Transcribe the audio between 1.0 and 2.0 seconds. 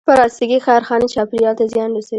چاپېریال ته زیان